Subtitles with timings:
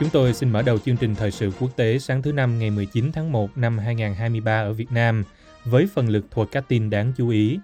[0.00, 2.70] Chúng tôi xin mở đầu chương trình thời sự quốc tế sáng thứ Năm ngày
[2.70, 5.24] 19 tháng 1 năm 2023 ở Việt Nam
[5.64, 7.58] với phần lực thuật các tin đáng chú ý.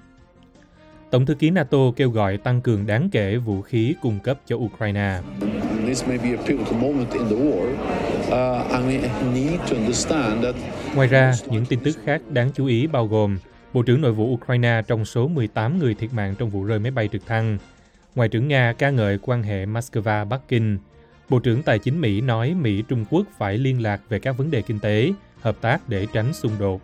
[1.10, 4.56] Tổng thư ký NATO kêu gọi tăng cường đáng kể vũ khí cung cấp cho
[4.56, 5.18] Ukraine.
[5.18, 5.54] Uh,
[10.94, 13.38] Ngoài ra, những tin tức khác đáng chú ý bao gồm
[13.72, 16.90] Bộ trưởng Nội vụ Ukraine trong số 18 người thiệt mạng trong vụ rơi máy
[16.90, 17.58] bay trực thăng.
[18.14, 20.78] Ngoại trưởng Nga ca ngợi quan hệ Moscow-Bắc Kinh.
[21.28, 24.62] Bộ trưởng Tài chính Mỹ nói Mỹ-Trung Quốc phải liên lạc về các vấn đề
[24.62, 26.82] kinh tế, hợp tác để tránh xung đột.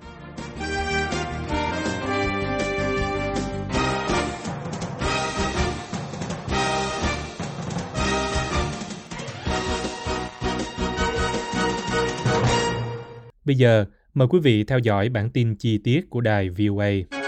[13.45, 17.22] Bây giờ, mời quý vị theo dõi bản tin chi tiết của đài VOA.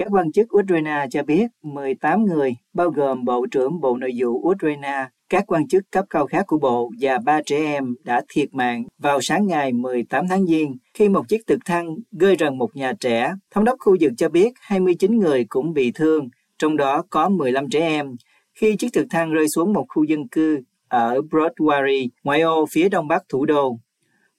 [0.00, 4.28] Các quan chức Ukraine cho biết 18 người, bao gồm Bộ trưởng Bộ Nội vụ
[4.28, 8.54] Ukraine, các quan chức cấp cao khác của Bộ và ba trẻ em đã thiệt
[8.54, 12.76] mạng vào sáng ngày 18 tháng Giêng khi một chiếc trực thăng rơi rần một
[12.76, 13.32] nhà trẻ.
[13.50, 16.28] Thống đốc khu vực cho biết 29 người cũng bị thương,
[16.58, 18.16] trong đó có 15 trẻ em,
[18.54, 22.88] khi chiếc trực thăng rơi xuống một khu dân cư ở Broadway, ngoại ô phía
[22.88, 23.78] đông bắc thủ đô.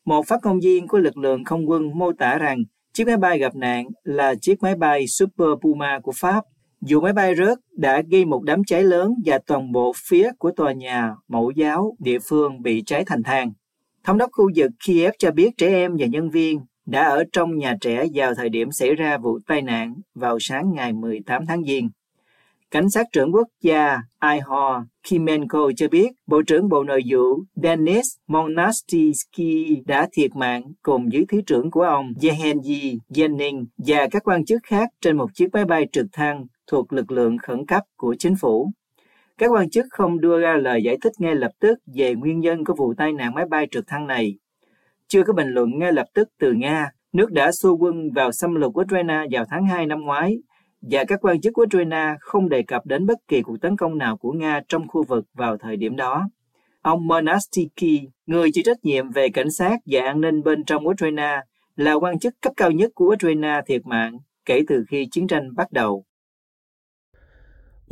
[0.06, 3.40] Một phát ngôn viên của lực lượng không quân mô tả rằng chiếc máy bay
[3.40, 6.44] gặp nạn là chiếc máy bay Super Puma của Pháp.
[6.82, 10.52] Dù máy bay rớt, đã gây một đám cháy lớn và toàn bộ phía của
[10.52, 13.52] tòa nhà, mẫu giáo, địa phương bị cháy thành than.
[14.04, 17.58] Thống đốc khu vực Kiev cho biết trẻ em và nhân viên đã ở trong
[17.58, 21.64] nhà trẻ vào thời điểm xảy ra vụ tai nạn vào sáng ngày 18 tháng
[21.64, 21.90] Giêng.
[22.72, 28.06] Cảnh sát trưởng quốc gia Ihor Kimenko cho biết Bộ trưởng Bộ Nội vụ Denis
[28.28, 34.46] Monastisky đã thiệt mạng cùng với Thứ trưởng của ông Yehenji Jennings và các quan
[34.46, 38.16] chức khác trên một chiếc máy bay trực thăng thuộc lực lượng khẩn cấp của
[38.20, 38.72] chính phủ.
[39.38, 42.66] Các quan chức không đưa ra lời giải thích ngay lập tức về nguyên nhân
[42.66, 44.36] của vụ tai nạn máy bay trực thăng này.
[45.08, 48.56] Chưa có bình luận ngay lập tức từ Nga, nước đã xua quân vào xâm
[48.56, 50.38] lược Ukraine vào tháng 2 năm ngoái
[50.82, 53.98] và các quan chức của Ukraine không đề cập đến bất kỳ cuộc tấn công
[53.98, 56.30] nào của Nga trong khu vực vào thời điểm đó.
[56.82, 61.42] Ông Monastiki, người chịu trách nhiệm về cảnh sát và an ninh bên trong Ukraine,
[61.76, 65.56] là quan chức cấp cao nhất của Ukraine thiệt mạng kể từ khi chiến tranh
[65.56, 66.06] bắt đầu.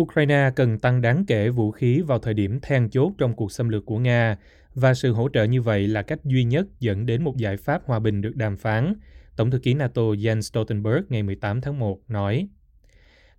[0.01, 3.69] Ukraine cần tăng đáng kể vũ khí vào thời điểm then chốt trong cuộc xâm
[3.69, 4.37] lược của Nga
[4.75, 7.81] và sự hỗ trợ như vậy là cách duy nhất dẫn đến một giải pháp
[7.85, 8.93] hòa bình được đàm phán,
[9.35, 12.47] Tổng thư ký NATO Jens Stoltenberg ngày 18 tháng 1 nói.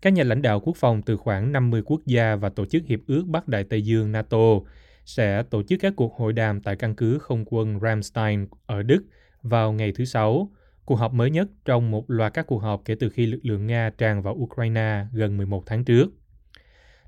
[0.03, 3.01] Các nhà lãnh đạo quốc phòng từ khoảng 50 quốc gia và Tổ chức Hiệp
[3.07, 4.61] ước Bắc Đại Tây Dương NATO
[5.05, 9.03] sẽ tổ chức các cuộc hội đàm tại căn cứ không quân Ramstein ở Đức
[9.43, 10.51] vào ngày thứ Sáu,
[10.85, 13.67] cuộc họp mới nhất trong một loạt các cuộc họp kể từ khi lực lượng
[13.67, 16.07] Nga tràn vào Ukraine gần 11 tháng trước.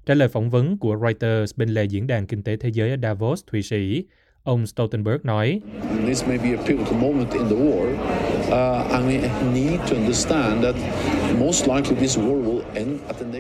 [0.07, 2.97] Trả lời phỏng vấn của Reuters bên lề diễn đàn kinh tế thế giới ở
[3.03, 4.05] Davos, Thụy Sĩ,
[4.43, 5.61] ông Stoltenberg nói,
[6.07, 7.87] this may be a pivotal moment in the war,
[8.49, 9.21] uh, and we
[9.55, 10.75] need to understand that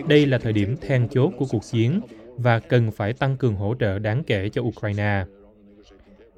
[0.09, 2.01] đây là thời điểm then chốt của cuộc chiến
[2.37, 5.25] và cần phải tăng cường hỗ trợ đáng kể cho Ukraine.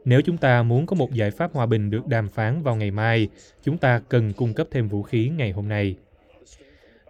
[0.05, 2.91] Nếu chúng ta muốn có một giải pháp hòa bình được đàm phán vào ngày
[2.91, 3.29] mai,
[3.63, 5.97] chúng ta cần cung cấp thêm vũ khí ngày hôm nay.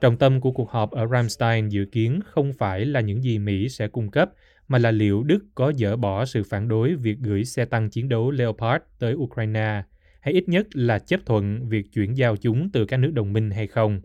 [0.01, 3.69] Trọng tâm của cuộc họp ở Ramstein dự kiến không phải là những gì Mỹ
[3.69, 4.31] sẽ cung cấp,
[4.69, 8.09] mà là liệu Đức có dỡ bỏ sự phản đối việc gửi xe tăng chiến
[8.09, 9.83] đấu Leopard tới Ukraine,
[10.21, 13.51] hay ít nhất là chấp thuận việc chuyển giao chúng từ các nước đồng minh
[13.51, 14.01] hay không.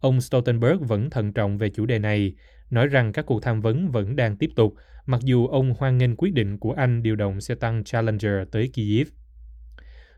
[0.00, 2.34] Ông Stoltenberg vẫn thận trọng về chủ đề này,
[2.70, 4.74] nói rằng các cuộc tham vấn vẫn đang tiếp tục,
[5.06, 8.70] mặc dù ông hoan nghênh quyết định của Anh điều động xe tăng Challenger tới
[8.72, 9.08] Kyiv.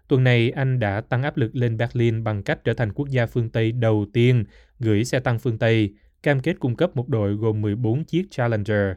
[0.08, 3.26] Tuần này, Anh đã tăng áp lực lên Berlin bằng cách trở thành quốc gia
[3.26, 4.44] phương Tây đầu tiên
[4.78, 8.92] gửi xe tăng phương Tây, cam kết cung cấp một đội gồm 14 chiếc Challenger.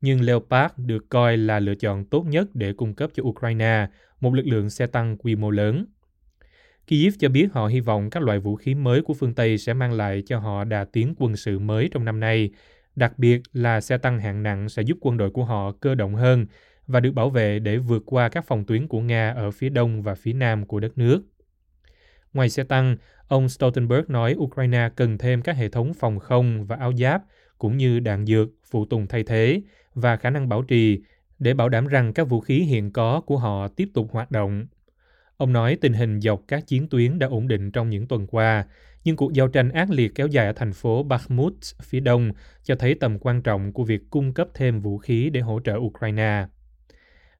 [0.00, 3.86] Nhưng Leopard được coi là lựa chọn tốt nhất để cung cấp cho Ukraine
[4.20, 5.86] một lực lượng xe tăng quy mô lớn.
[6.88, 9.74] Kyiv cho biết họ hy vọng các loại vũ khí mới của phương Tây sẽ
[9.74, 12.50] mang lại cho họ đà tiến quân sự mới trong năm nay,
[12.96, 16.14] đặc biệt là xe tăng hạng nặng sẽ giúp quân đội của họ cơ động
[16.14, 16.46] hơn
[16.86, 20.02] và được bảo vệ để vượt qua các phòng tuyến của Nga ở phía đông
[20.02, 21.22] và phía nam của đất nước.
[22.32, 22.96] Ngoài xe tăng,
[23.28, 27.22] ông Stoltenberg nói Ukraine cần thêm các hệ thống phòng không và áo giáp,
[27.58, 29.62] cũng như đạn dược, phụ tùng thay thế
[29.94, 31.00] và khả năng bảo trì
[31.38, 34.66] để bảo đảm rằng các vũ khí hiện có của họ tiếp tục hoạt động.
[35.38, 38.66] Ông nói tình hình dọc các chiến tuyến đã ổn định trong những tuần qua,
[39.04, 42.32] nhưng cuộc giao tranh ác liệt kéo dài ở thành phố Bakhmut phía đông
[42.62, 45.74] cho thấy tầm quan trọng của việc cung cấp thêm vũ khí để hỗ trợ
[45.76, 46.46] Ukraine.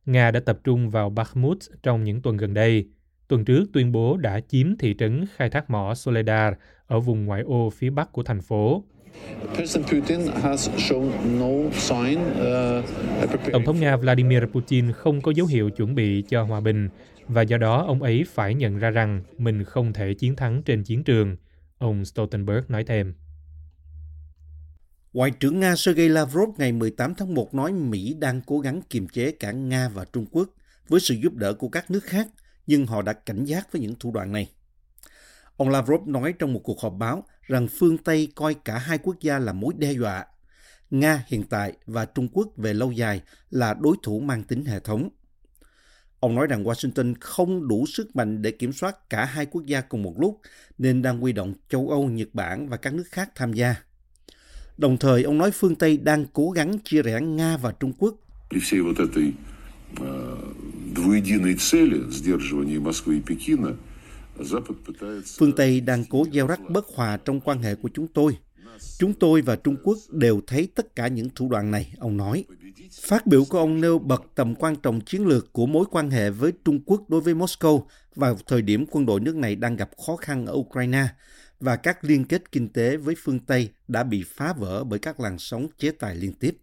[0.06, 2.88] Nga đã tập trung vào Bakhmut trong những tuần gần đây.
[3.28, 6.54] Tuần trước tuyên bố đã chiếm thị trấn khai thác mỏ Soledar
[6.86, 8.84] ở vùng ngoại ô phía bắc của thành phố.
[13.52, 16.88] Tổng thống Nga Vladimir Putin không có dấu hiệu chuẩn bị cho hòa bình
[17.28, 20.84] và do đó ông ấy phải nhận ra rằng mình không thể chiến thắng trên
[20.84, 21.36] chiến trường,
[21.78, 23.14] ông Stoltenberg nói thêm.
[25.12, 29.08] Ngoại trưởng Nga Sergei Lavrov ngày 18 tháng 1 nói Mỹ đang cố gắng kiềm
[29.08, 30.48] chế cả Nga và Trung Quốc
[30.88, 32.28] với sự giúp đỡ của các nước khác,
[32.66, 34.50] nhưng họ đã cảnh giác với những thủ đoạn này.
[35.56, 39.16] Ông Lavrov nói trong một cuộc họp báo rằng phương Tây coi cả hai quốc
[39.20, 40.26] gia là mối đe dọa.
[40.90, 44.80] Nga hiện tại và Trung Quốc về lâu dài là đối thủ mang tính hệ
[44.80, 45.08] thống.
[46.20, 49.80] Ông nói rằng Washington không đủ sức mạnh để kiểm soát cả hai quốc gia
[49.80, 50.40] cùng một lúc,
[50.78, 53.76] nên đang huy động châu Âu, Nhật Bản và các nước khác tham gia.
[54.78, 58.14] Đồng thời, ông nói phương Tây đang cố gắng chia rẽ Nga và Trung Quốc.
[65.38, 68.38] Phương Tây đang cố gieo rắc bất hòa trong quan hệ của chúng tôi.
[68.98, 72.44] Chúng tôi và Trung Quốc đều thấy tất cả những thủ đoạn này, ông nói.
[73.02, 76.30] Phát biểu của ông nêu bật tầm quan trọng chiến lược của mối quan hệ
[76.30, 77.82] với Trung Quốc đối với Moscow
[78.14, 81.06] vào thời điểm quân đội nước này đang gặp khó khăn ở Ukraine
[81.60, 85.20] và các liên kết kinh tế với phương Tây đã bị phá vỡ bởi các
[85.20, 86.56] làn sóng chế tài liên tiếp.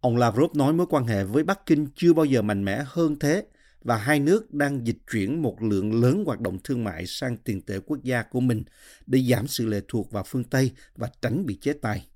[0.00, 3.18] Ông Lavrov nói mối quan hệ với Bắc Kinh chưa bao giờ mạnh mẽ hơn
[3.18, 3.44] thế
[3.82, 7.62] và hai nước đang dịch chuyển một lượng lớn hoạt động thương mại sang tiền
[7.62, 8.64] tệ quốc gia của mình
[9.06, 12.06] để giảm sự lệ thuộc vào phương Tây và tránh bị chế tài.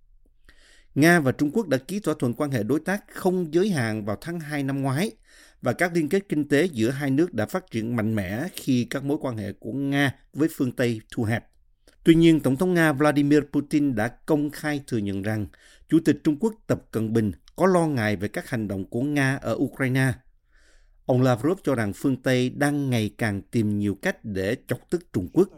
[0.94, 4.04] Nga và Trung Quốc đã ký thỏa thuận quan hệ đối tác không giới hạn
[4.04, 5.10] vào tháng 2 năm ngoái
[5.62, 8.84] và các liên kết kinh tế giữa hai nước đã phát triển mạnh mẽ khi
[8.84, 11.46] các mối quan hệ của Nga với phương Tây thu hẹp.
[12.04, 15.46] Tuy nhiên, Tổng thống Nga Vladimir Putin đã công khai thừa nhận rằng
[15.88, 19.02] Chủ tịch Trung Quốc Tập Cận Bình có lo ngại về các hành động của
[19.02, 20.12] Nga ở Ukraine.
[21.06, 25.12] Ông Lavrov cho rằng phương Tây đang ngày càng tìm nhiều cách để chọc tức
[25.12, 25.48] Trung Quốc.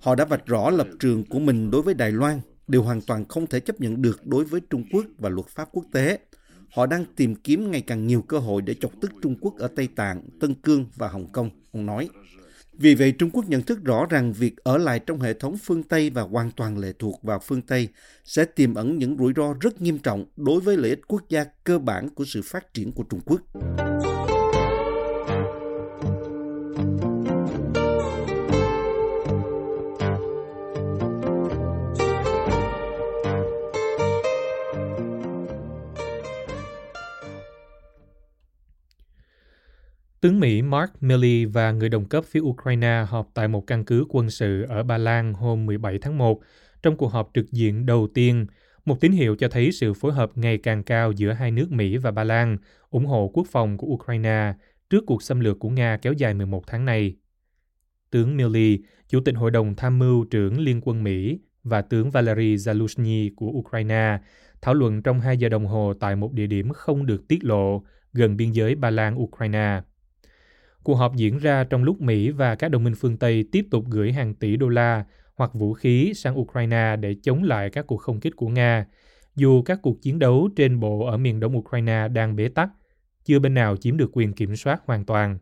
[0.00, 3.24] Họ đã vạch rõ lập trường của mình đối với Đài Loan, điều hoàn toàn
[3.28, 6.18] không thể chấp nhận được đối với Trung Quốc và luật pháp quốc tế.
[6.74, 9.68] Họ đang tìm kiếm ngày càng nhiều cơ hội để chọc tức Trung Quốc ở
[9.76, 12.08] Tây Tạng, Tân Cương và Hồng Kông, ông nói.
[12.72, 15.82] Vì vậy, Trung Quốc nhận thức rõ rằng việc ở lại trong hệ thống phương
[15.82, 17.88] Tây và hoàn toàn lệ thuộc vào phương Tây
[18.24, 21.44] sẽ tiềm ẩn những rủi ro rất nghiêm trọng đối với lợi ích quốc gia
[21.64, 23.40] cơ bản của sự phát triển của Trung Quốc.
[40.22, 44.04] Tướng Mỹ Mark Milley và người đồng cấp phía Ukraine họp tại một căn cứ
[44.08, 46.40] quân sự ở Ba Lan hôm 17 tháng 1
[46.82, 48.46] trong cuộc họp trực diện đầu tiên,
[48.84, 51.96] một tín hiệu cho thấy sự phối hợp ngày càng cao giữa hai nước Mỹ
[51.96, 52.56] và Ba Lan
[52.90, 54.54] ủng hộ quốc phòng của Ukraine
[54.90, 57.16] trước cuộc xâm lược của Nga kéo dài 11 tháng này.
[58.10, 58.78] Tướng Milley,
[59.08, 63.48] Chủ tịch Hội đồng Tham mưu trưởng Liên quân Mỹ và tướng Valery Zaluzhny của
[63.48, 64.18] Ukraine
[64.60, 67.82] thảo luận trong hai giờ đồng hồ tại một địa điểm không được tiết lộ
[68.12, 69.80] gần biên giới Ba Lan-Ukraine.
[70.82, 73.84] Cuộc họp diễn ra trong lúc Mỹ và các đồng minh phương Tây tiếp tục
[73.88, 77.96] gửi hàng tỷ đô la hoặc vũ khí sang Ukraine để chống lại các cuộc
[77.96, 78.86] không kích của Nga,
[79.36, 82.68] dù các cuộc chiến đấu trên bộ ở miền đông Ukraine đang bế tắc,
[83.24, 85.38] chưa bên nào chiếm được quyền kiểm soát hoàn toàn.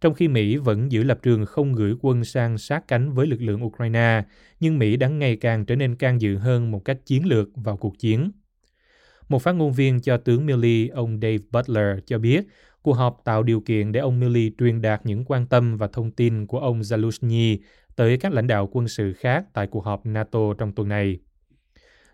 [0.00, 3.42] Trong khi Mỹ vẫn giữ lập trường không gửi quân sang sát cánh với lực
[3.42, 4.22] lượng Ukraine,
[4.60, 7.76] nhưng Mỹ đang ngày càng trở nên can dự hơn một cách chiến lược vào
[7.76, 8.30] cuộc chiến.
[9.28, 12.44] Một phát ngôn viên cho tướng Milley, ông Dave Butler, cho biết
[12.84, 16.10] Cuộc họp tạo điều kiện để ông Milley truyền đạt những quan tâm và thông
[16.10, 17.58] tin của ông Zaluzhny
[17.96, 21.18] tới các lãnh đạo quân sự khác tại cuộc họp NATO trong tuần này.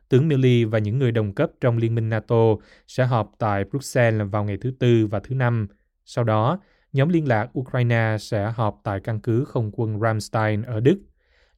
[0.08, 2.56] Tướng Milley và những người đồng cấp trong Liên minh NATO
[2.88, 5.66] sẽ họp tại Bruxelles vào ngày thứ Tư và thứ Năm.
[6.04, 6.60] Sau đó,
[6.92, 10.98] nhóm liên lạc Ukraine sẽ họp tại căn cứ không quân Ramstein ở Đức.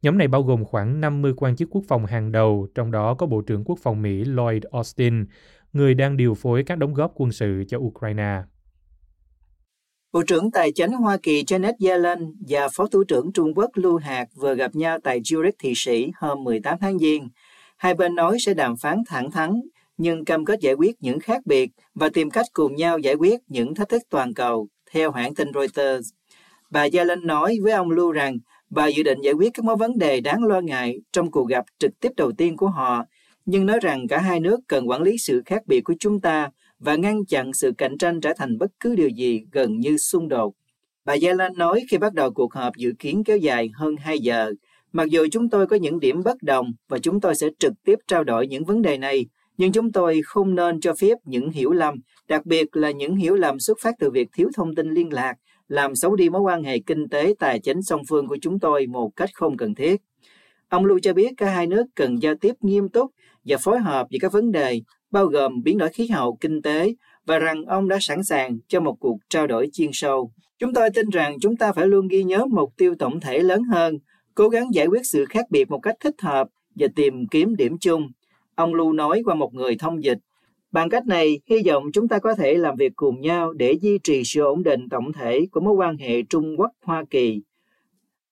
[0.02, 3.26] Nhóm này bao gồm khoảng 50 quan chức quốc phòng hàng đầu, trong đó có
[3.26, 5.24] Bộ trưởng Quốc phòng Mỹ Lloyd Austin,
[5.72, 8.42] người đang điều phối các đóng góp quân sự cho Ukraine.
[10.12, 13.96] Bộ trưởng Tài chính Hoa Kỳ Janet Yellen và Phó Thủ tướng Trung Quốc Lưu
[13.96, 17.28] Hạc vừa gặp nhau tại Zurich, Thụy Sĩ hôm 18 tháng Giêng.
[17.76, 19.60] Hai bên nói sẽ đàm phán thẳng thắn,
[19.96, 23.40] nhưng cam kết giải quyết những khác biệt và tìm cách cùng nhau giải quyết
[23.48, 26.10] những thách thức toàn cầu, theo hãng tin Reuters.
[26.70, 28.38] Bà Yellen nói với ông Lưu rằng
[28.70, 31.64] bà dự định giải quyết các mối vấn đề đáng lo ngại trong cuộc gặp
[31.78, 33.04] trực tiếp đầu tiên của họ
[33.46, 36.50] nhưng nói rằng cả hai nước cần quản lý sự khác biệt của chúng ta
[36.84, 40.28] và ngăn chặn sự cạnh tranh trở thành bất cứ điều gì gần như xung
[40.28, 40.54] đột.
[41.04, 44.52] Bà Yellen nói khi bắt đầu cuộc họp dự kiến kéo dài hơn 2 giờ,
[44.92, 47.98] mặc dù chúng tôi có những điểm bất đồng và chúng tôi sẽ trực tiếp
[48.06, 51.72] trao đổi những vấn đề này, nhưng chúng tôi không nên cho phép những hiểu
[51.72, 51.94] lầm,
[52.28, 55.34] đặc biệt là những hiểu lầm xuất phát từ việc thiếu thông tin liên lạc,
[55.68, 58.86] làm xấu đi mối quan hệ kinh tế tài chính song phương của chúng tôi
[58.86, 59.96] một cách không cần thiết.
[60.68, 63.10] Ông Lu cho biết cả hai nước cần giao tiếp nghiêm túc
[63.44, 64.80] và phối hợp về các vấn đề
[65.12, 66.94] bao gồm biến đổi khí hậu, kinh tế
[67.26, 70.32] và rằng ông đã sẵn sàng cho một cuộc trao đổi chuyên sâu.
[70.58, 73.62] Chúng tôi tin rằng chúng ta phải luôn ghi nhớ mục tiêu tổng thể lớn
[73.62, 73.98] hơn,
[74.34, 77.78] cố gắng giải quyết sự khác biệt một cách thích hợp và tìm kiếm điểm
[77.78, 78.10] chung.
[78.54, 80.18] Ông Lu nói qua một người thông dịch.
[80.72, 83.98] Bằng cách này, hy vọng chúng ta có thể làm việc cùng nhau để duy
[84.04, 87.40] trì sự ổn định tổng thể của mối quan hệ Trung Quốc-Hoa Kỳ.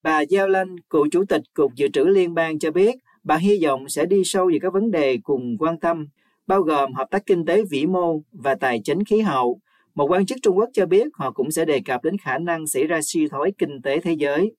[0.03, 2.95] Bà Giao Lanh, cựu chủ tịch Cục Dự trữ Liên bang cho biết,
[3.25, 6.07] bà hy vọng sẽ đi sâu về các vấn đề cùng quan tâm,
[6.51, 9.61] bao gồm hợp tác kinh tế vĩ mô và tài chính khí hậu.
[9.95, 12.67] Một quan chức Trung Quốc cho biết họ cũng sẽ đề cập đến khả năng
[12.67, 14.53] xảy ra suy thoái kinh tế thế giới.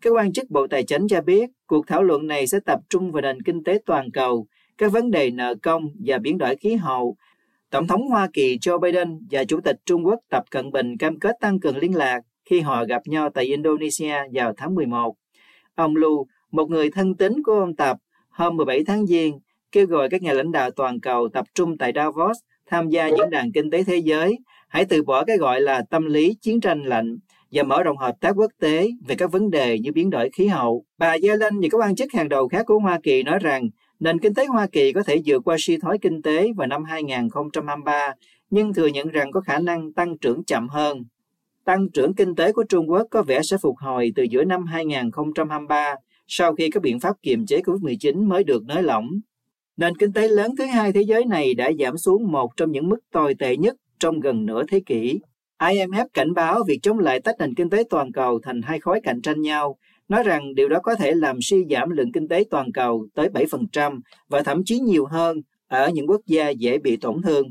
[0.00, 3.12] Các quan chức Bộ Tài chính cho biết cuộc thảo luận này sẽ tập trung
[3.12, 4.46] vào nền kinh tế toàn cầu,
[4.78, 7.16] các vấn đề nợ công và biến đổi khí hậu.
[7.70, 11.18] Tổng thống Hoa Kỳ Joe Biden và Chủ tịch Trung Quốc Tập Cận Bình cam
[11.18, 15.14] kết tăng cường liên lạc khi họ gặp nhau tại Indonesia vào tháng 11.
[15.74, 17.96] Ông Lu, một người thân tín của ông Tập,
[18.28, 19.38] hôm 17 tháng Giêng,
[19.76, 23.30] kêu gọi các nhà lãnh đạo toàn cầu tập trung tại Davos tham gia diễn
[23.30, 26.82] đàn kinh tế thế giới, hãy từ bỏ cái gọi là tâm lý chiến tranh
[26.82, 27.18] lạnh
[27.52, 30.46] và mở rộng hợp tác quốc tế về các vấn đề như biến đổi khí
[30.46, 30.84] hậu.
[30.98, 33.68] Bà Yellen và các quan chức hàng đầu khác của Hoa Kỳ nói rằng
[34.00, 36.84] nền kinh tế Hoa Kỳ có thể vượt qua suy thoái kinh tế vào năm
[36.84, 38.14] 2023,
[38.50, 41.04] nhưng thừa nhận rằng có khả năng tăng trưởng chậm hơn.
[41.64, 44.66] Tăng trưởng kinh tế của Trung Quốc có vẻ sẽ phục hồi từ giữa năm
[44.66, 45.94] 2023
[46.26, 49.20] sau khi các biện pháp kiềm chế COVID-19 mới được nới lỏng.
[49.76, 52.88] Nền kinh tế lớn thứ hai thế giới này đã giảm xuống một trong những
[52.88, 55.20] mức tồi tệ nhất trong gần nửa thế kỷ.
[55.58, 59.00] IMF cảnh báo việc chống lại tách nền kinh tế toàn cầu thành hai khối
[59.02, 59.76] cạnh tranh nhau,
[60.08, 63.28] nói rằng điều đó có thể làm suy giảm lượng kinh tế toàn cầu tới
[63.28, 67.50] 7% và thậm chí nhiều hơn ở những quốc gia dễ bị tổn thương.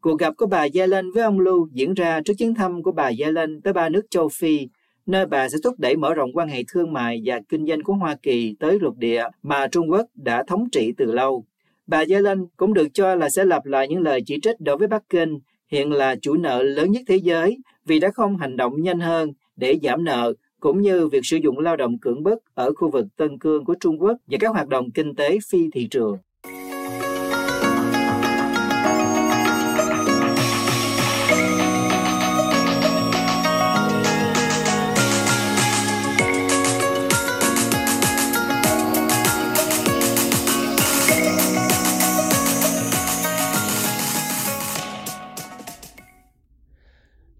[0.00, 3.10] Cuộc gặp của bà Yellen với ông Lu diễn ra trước chuyến thăm của bà
[3.18, 4.68] Yellen tới ba nước châu Phi,
[5.06, 7.94] nơi bà sẽ thúc đẩy mở rộng quan hệ thương mại và kinh doanh của
[7.94, 11.44] Hoa Kỳ tới lục địa mà Trung Quốc đã thống trị từ lâu.
[11.88, 14.88] Bà Yellen cũng được cho là sẽ lặp lại những lời chỉ trích đối với
[14.88, 18.82] Bắc Kinh, hiện là chủ nợ lớn nhất thế giới vì đã không hành động
[18.82, 22.72] nhanh hơn để giảm nợ, cũng như việc sử dụng lao động cưỡng bức ở
[22.76, 25.88] khu vực Tân Cương của Trung Quốc và các hoạt động kinh tế phi thị
[25.90, 26.18] trường.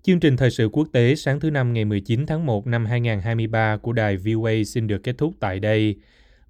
[0.09, 3.77] Chương trình thời sự quốc tế sáng thứ Năm ngày 19 tháng 1 năm 2023
[3.77, 5.97] của đài VOA xin được kết thúc tại đây.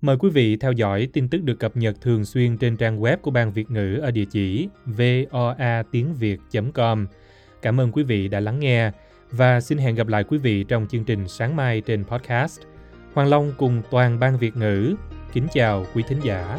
[0.00, 3.16] Mời quý vị theo dõi tin tức được cập nhật thường xuyên trên trang web
[3.16, 7.06] của Ban Việt ngữ ở địa chỉ voa tiếng việt.com.
[7.62, 8.90] Cảm ơn quý vị đã lắng nghe
[9.30, 12.60] và xin hẹn gặp lại quý vị trong chương trình sáng mai trên podcast.
[13.14, 14.94] Hoàng Long cùng toàn Ban Việt ngữ.
[15.32, 16.58] Kính chào quý thính giả.